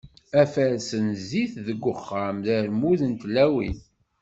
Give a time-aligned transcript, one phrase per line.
[0.41, 3.77] Afares n zzit deg uxxam, d armud n tlawin.